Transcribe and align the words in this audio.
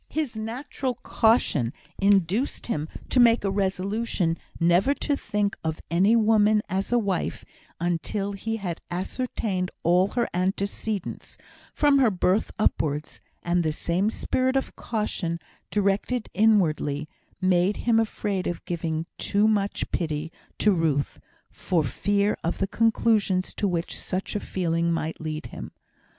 His 0.09 0.35
natural 0.35 0.95
caution 0.95 1.73
induced 2.01 2.65
him 2.65 2.89
to 3.09 3.19
make 3.19 3.43
a 3.43 3.51
resolution 3.51 4.35
never 4.59 4.95
to 4.95 5.15
think 5.15 5.55
of 5.63 5.79
any 5.91 6.15
woman 6.15 6.63
as 6.67 6.91
a 6.91 6.97
wife 6.97 7.45
until 7.79 8.31
he 8.33 8.57
had 8.57 8.81
ascertained 8.89 9.69
all 9.83 10.07
her 10.13 10.27
antecedents, 10.33 11.37
from 11.75 11.99
her 11.99 12.09
birth 12.09 12.49
upwards; 12.57 13.21
and 13.43 13.63
the 13.63 13.71
same 13.71 14.09
spirit 14.09 14.55
of 14.55 14.75
caution, 14.75 15.39
directed 15.69 16.29
inwardly, 16.33 17.07
made 17.39 17.77
him 17.85 17.99
afraid 17.99 18.47
of 18.47 18.65
giving 18.65 19.05
too 19.19 19.47
much 19.47 19.91
pity 19.91 20.31
to 20.57 20.71
Ruth, 20.71 21.19
for 21.51 21.83
fear 21.83 22.35
of 22.43 22.57
the 22.57 22.65
conclusions 22.65 23.53
to 23.53 23.67
which 23.67 23.99
such 23.99 24.35
a 24.35 24.39
feeling 24.39 24.91
might 24.91 25.21
lead 25.21 25.45
him. 25.45 25.69